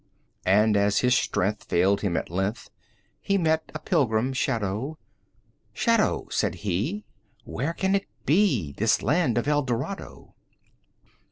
And, 0.47 0.75
as 0.75 1.01
his 1.01 1.13
strength 1.13 1.65
Failed 1.65 2.01
him 2.01 2.17
at 2.17 2.31
length, 2.31 2.71
He 3.19 3.37
met 3.37 3.71
a 3.75 3.77
pilgrim 3.77 4.33
shadow: 4.33 4.97
15 5.73 5.75
"Shadow," 5.75 6.27
said 6.31 6.55
he, 6.65 7.05
"Where 7.43 7.73
can 7.73 7.93
it 7.93 8.07
be, 8.25 8.71
This 8.77 9.03
land 9.03 9.37
of 9.37 9.47
Eldorado?" 9.47 10.33